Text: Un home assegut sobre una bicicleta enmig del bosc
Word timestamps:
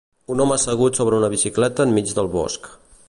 Un 0.35 0.39
home 0.45 0.53
assegut 0.55 1.01
sobre 1.01 1.19
una 1.19 1.29
bicicleta 1.35 1.87
enmig 1.91 2.15
del 2.21 2.31
bosc 2.39 2.73